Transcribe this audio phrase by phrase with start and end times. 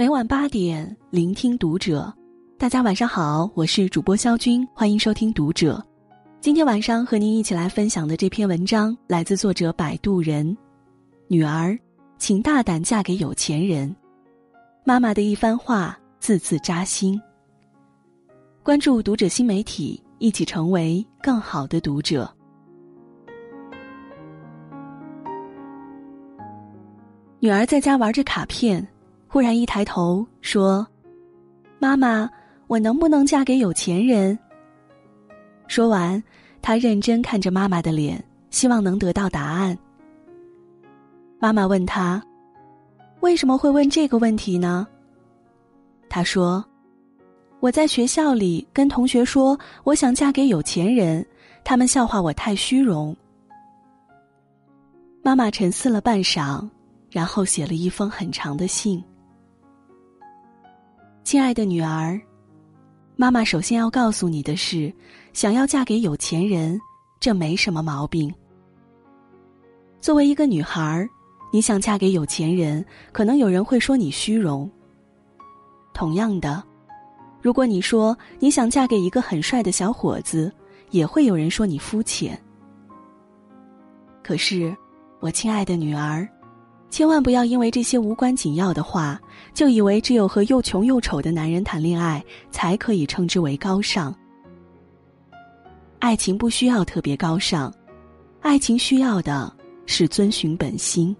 [0.00, 2.10] 每晚八点，聆听读者。
[2.56, 5.78] 大家晚上好，我是主播肖军，欢迎收听读者。
[6.40, 10.56] 今天晚上和您一起来分享的这篇文章来自作者摆渡人。
[11.28, 11.78] 女儿，
[12.16, 13.94] 请大胆嫁给有钱人。
[14.84, 17.20] 妈妈的一番话，字字扎心。
[18.62, 22.26] 关注读者新媒体，一起成为更好的读者。
[27.38, 28.82] 女儿在家玩着卡片，
[29.32, 30.84] 忽然一抬头说
[31.78, 32.28] ：“妈妈，
[32.66, 34.36] 我能不能嫁给有钱人？”
[35.68, 36.20] 说完，
[36.60, 39.78] 他认真看着妈妈的脸，希望能得到答案。
[41.38, 42.20] 妈妈问他
[43.22, 44.84] ：“为什么会问这个问题呢？”
[46.10, 46.64] 他说
[47.60, 51.24] ：“我在学校里跟同学说我想嫁给有钱人，
[51.62, 53.16] 他们笑话我太虚荣。”
[55.22, 56.68] 妈妈沉思了半晌，
[57.12, 59.00] 然后写了一封很长的信
[61.30, 62.20] ：“亲爱的女儿。”
[63.14, 64.92] 妈妈首先要告诉你的是，
[65.32, 66.76] 想要嫁给有钱人，
[67.20, 68.34] 这没什么毛病。
[70.00, 71.08] 作为一个女孩儿，
[71.52, 74.68] 你想嫁给有钱人，可能有人会说你虚荣。
[75.94, 76.64] 同样的，
[77.40, 80.52] 如果你说你想嫁给一个很帅的小伙子，
[80.90, 82.36] 也会有人说你肤浅。
[84.20, 84.76] 可是，
[85.20, 86.28] 我亲爱的女儿。
[86.90, 89.18] 千万不要因为这些无关紧要的话，
[89.54, 94.14] 就以为只有和又穷又丑的男人谈恋爱才可以称之为高尚。
[96.00, 97.72] 爱情不需要特别高尚，
[98.40, 99.52] 爱情需要的
[99.86, 101.16] 是遵循本心。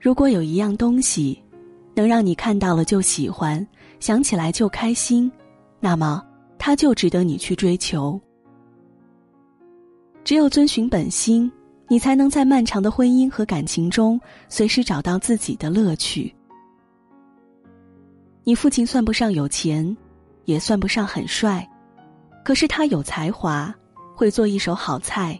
[0.00, 1.42] 如果有一样东西，
[1.94, 3.66] 能让你看到了就喜欢，
[3.98, 5.30] 想起来就开心，
[5.80, 6.24] 那么
[6.58, 8.20] 它就值得你去追求。
[10.22, 11.50] 只有遵循本心。
[11.88, 16.32] 你才能在漫长的婚姻和感情中随时找到自己的乐趣。
[18.44, 19.96] 你父亲算不上有钱，
[20.44, 21.66] 也算不上很帅，
[22.44, 23.74] 可是他有才华，
[24.14, 25.38] 会做一手好菜。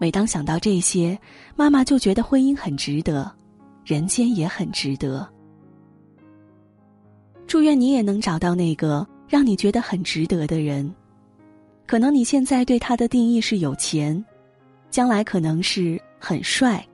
[0.00, 1.18] 每当想到这些，
[1.54, 3.30] 妈妈就觉得婚姻很值得，
[3.84, 5.28] 人间也很值得。
[7.46, 10.92] 祝愿你也能找到那个让你觉得很值得的人。
[11.86, 14.24] 可能你现在对他的定义是有钱。
[14.92, 16.86] 将来可能是很帅，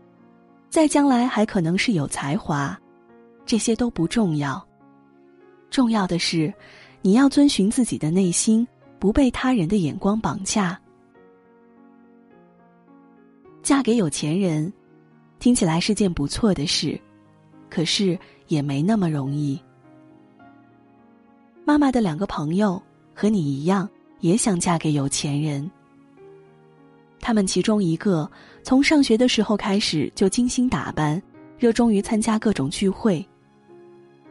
[0.71, 2.79] 再将来还可能是有才华，
[3.45, 4.65] 这些都不重要。
[5.69, 6.55] 重要的是，
[7.03, 8.67] 你要遵循自己的内心，
[9.01, 10.81] 不被他人的眼光绑架。
[13.65, 14.73] 嫁给有钱人，
[15.41, 16.99] 听起来是件不错的事，
[17.69, 18.17] 可是
[18.47, 19.61] 也没那么容易。
[21.65, 22.81] 妈妈的两个朋友
[23.13, 25.69] 和你一样，也想嫁给有钱人。
[27.21, 28.31] 他们其中一个
[28.62, 31.21] 从上学的时候开始就精心打扮，
[31.59, 33.27] 热衷于参加各种聚会。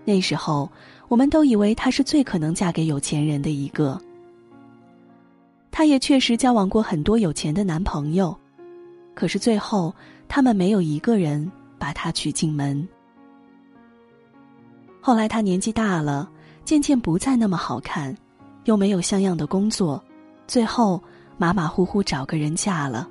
[0.04, 0.70] 那时候，
[1.10, 4.00] 我们都以为她是最可能嫁给有钱人的一个。
[5.70, 8.36] 她也确实交往过很多有钱的男朋友，
[9.14, 9.94] 可是最后
[10.28, 12.88] 他们没有一个人把她娶进门。
[15.02, 16.30] 后来她年纪大了，
[16.64, 18.16] 渐渐不再那么好看，
[18.64, 20.02] 又没有像样的工作，
[20.48, 21.02] 最后。
[21.38, 23.08] 马马虎虎找个人嫁了。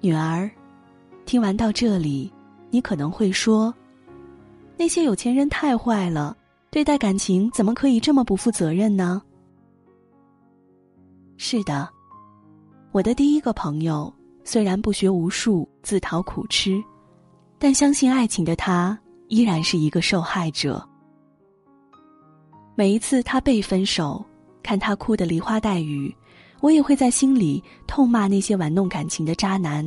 [0.00, 0.48] 女儿，
[1.26, 2.32] 听完到这里，
[2.70, 3.74] 你可能会说
[4.78, 6.36] ：“那些有钱人太坏了，
[6.70, 9.20] 对待感情怎么可以这么不负责任呢？”
[11.36, 11.88] 是的，
[12.92, 14.12] 我的第一个朋友
[14.44, 16.80] 虽然不学无术，自讨苦吃，
[17.58, 18.96] 但相信爱情的他
[19.28, 20.86] 依然是一个受害者。
[22.76, 24.24] 每一次他被分手。
[24.70, 26.14] 看他哭得梨花带雨，
[26.60, 29.84] 我也会在心里痛骂那些玩弄感情的渣男。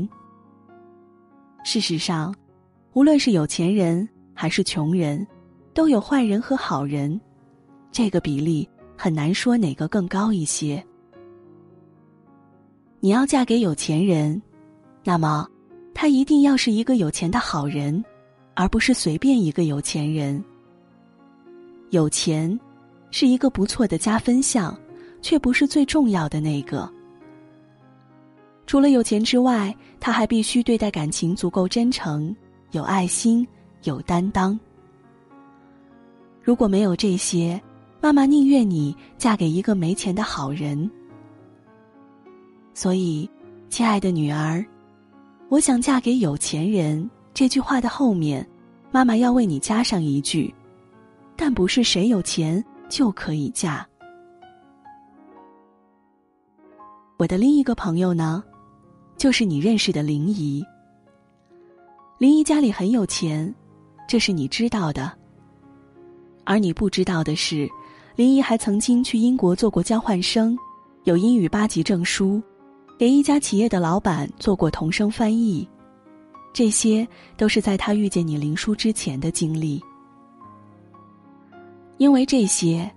[1.63, 2.35] 事实上，
[2.91, 5.25] 无论是有钱人还是穷人，
[5.73, 7.17] 都有坏人和好人，
[7.94, 8.67] 这个比例
[8.97, 10.85] 很难说哪个更高一些。
[13.00, 14.41] 你要嫁给有钱人，
[15.06, 15.47] 那么
[15.94, 18.03] 他一定要是一个有钱的好人，
[18.53, 20.44] 而不是随便一个有钱人。
[21.91, 22.59] 有钱。
[23.13, 24.75] 是一个不错的加分项，
[25.21, 26.92] 却不是最重要的那个。
[28.65, 32.36] 除了有钱之外，他还必须对待感情足够真诚、
[32.71, 33.48] 有爱心、
[33.83, 34.60] 有担当。
[36.42, 37.62] 如果没有这些，
[38.01, 40.89] 妈妈宁愿你嫁给一个没钱的好人。
[42.74, 43.30] 所以，
[43.69, 44.65] 亲爱的女儿，
[45.50, 47.07] 我想嫁给有钱人。
[47.31, 48.44] 这句话的后面，
[48.92, 50.51] 妈妈要为你加上一句：
[51.36, 52.63] 但不是谁有钱。
[52.89, 53.88] 就可以嫁。
[57.18, 58.44] 我的另一个朋友呢，
[59.18, 60.65] 就是你认识的林姨。
[62.18, 63.53] 林姨家里很有钱，
[64.07, 65.12] 这是你知道的。
[66.44, 67.69] 而你不知道的是，
[68.15, 70.57] 林姨还曾经去英国做过交换生，
[71.06, 72.41] 有英语八级证书，
[73.00, 75.68] 给一家企业的老板做过同声翻译。
[76.51, 77.07] 这些
[77.38, 79.81] 都是在她遇见你林叔之前的经历。
[82.03, 82.91] 因为这些，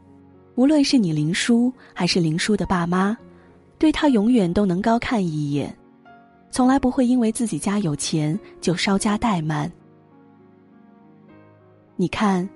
[0.56, 3.16] 无论是你林叔还是林叔的爸妈，
[3.78, 5.72] 对他永远都能高看一眼，
[6.50, 9.70] 从来不会因为自己家有钱就稍加怠慢。
[11.94, 12.48] 你看。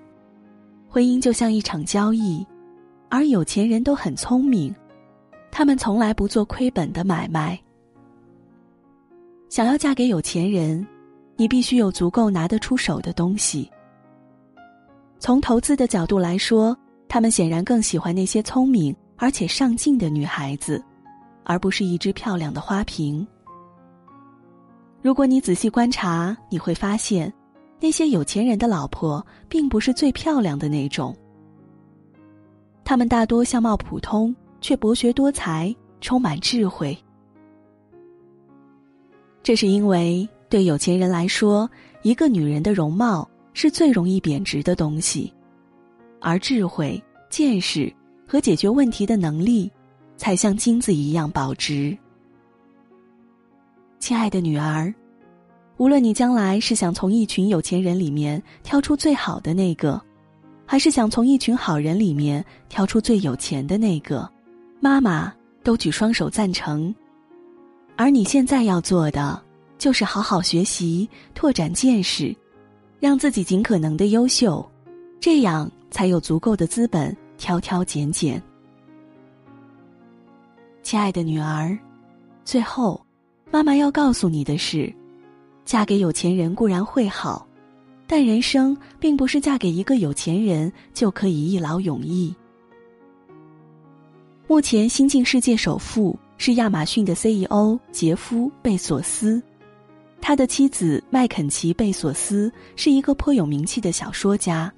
[0.89, 2.45] 婚姻就像一场交易，
[3.09, 4.75] 而有钱人都很聪明，
[5.53, 7.57] 他们从来不做亏本的买卖。
[9.49, 10.85] 想要嫁给有钱人，
[11.37, 13.71] 你必须有足够拿得出手的东西。
[15.21, 16.77] 从投资的角度来说，
[17.07, 20.83] 他们显然更喜欢那些聪明而且上进的女孩子，
[21.45, 23.25] 而不是一只漂亮的花瓶。
[25.03, 27.33] 如果你仔细观察，你会发现。
[27.83, 31.17] 那些有钱人的老婆并不是最漂亮的那种，
[32.85, 36.95] 他们大多相貌普通，却博学多才，充满智慧。
[39.43, 41.67] 这是因为对有钱人来说，
[42.03, 43.27] 一个女人的容貌
[43.63, 45.31] 是最容易贬值的东西，
[46.19, 46.99] 而智慧、
[47.29, 47.95] 见识
[48.27, 49.71] 和解决问题的能力，
[50.17, 51.95] 才像金子一样保值。
[53.99, 54.91] 亲爱的女儿。
[55.77, 60.01] 无论你将来是想从一群有钱人里面挑出最好的那个，
[60.65, 64.27] 还是想从一群好人里面挑出最有钱的那个，
[64.81, 65.31] 妈妈
[65.63, 66.95] 都举双手赞成。
[67.95, 69.39] 而你现在要做的，
[69.77, 72.35] 就是好好学习，拓展见识，
[73.01, 74.65] 让自己尽可能的优秀，
[75.19, 78.41] 这样才有足够的资本挑挑拣拣。
[80.83, 81.77] 亲爱的女儿，
[82.45, 83.03] 最后，
[83.51, 84.93] 妈妈要告诉你的是。
[85.65, 87.47] 嫁给有钱人固然会好，
[88.07, 92.35] 但人生并不是嫁给一个有钱人就可以一劳永逸。
[94.49, 99.41] 目前新晋世界首富是亚马逊的 CEO 杰夫·贝索斯，
[100.31, 104.73] 他的妻子麦肯齐·贝索斯是一个颇有名气的小说家。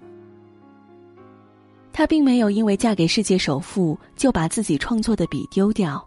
[1.92, 6.02] 他并没有因为嫁给世界首富就把自己创作的笔丢掉，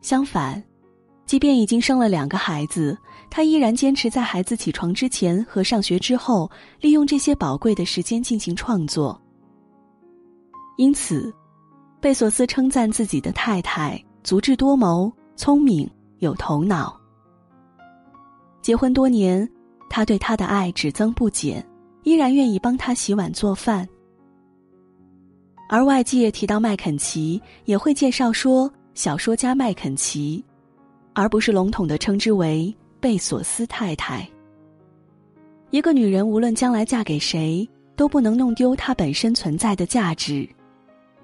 [0.00, 0.60] 相反。
[1.26, 2.98] 即便已经生了两个孩子，
[3.30, 6.50] 他依然坚持在孩子起床之前和上学之后，
[6.80, 9.16] 利用这些宝贵的时间进行创作。
[10.76, 11.32] 因此，
[12.00, 15.88] 贝索斯称赞自己的太太足智多谋、聪明
[16.18, 16.98] 有头脑。
[18.68, 19.48] 结婚多年，
[19.88, 21.66] 他对她的爱只增不减，
[22.02, 23.88] 依然愿意帮她洗碗做饭。
[25.70, 30.44] 而外界提到麦肯齐，也会介绍说小说家麦肯齐。
[31.14, 34.28] 而不是笼统的称之为贝索斯太太。
[35.70, 37.66] 一个女人无论将来嫁给谁，
[37.96, 40.46] 都不能弄丢她本身存在的价值，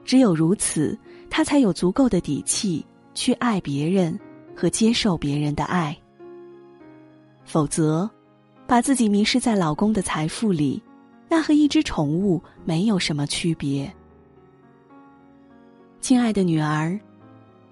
[0.02, 0.99] 只有如此，
[1.29, 2.82] 她才有足够的底气
[3.12, 4.19] 去爱别人
[4.56, 5.94] 和接受别人的爱。
[7.44, 8.08] 否则，
[8.67, 10.82] 把自己迷失在老公的财富里，
[11.29, 13.93] 那和一只宠物没有什么区别。
[16.00, 16.99] 亲爱的女儿，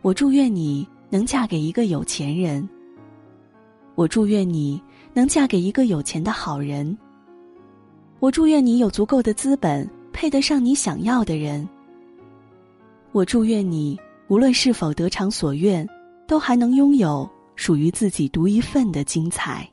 [0.03, 0.87] 我祝愿你。
[1.13, 2.67] 能嫁给一个有钱人，
[3.97, 4.83] 我祝愿你
[5.13, 6.97] 能嫁给一个有钱的好人。
[8.19, 11.69] 我祝愿你有足够的资本，配得上你想要的人。
[13.13, 15.87] 我祝愿你无论是否得偿所愿，
[16.27, 19.72] 都还能拥有属于自己独一份的精彩。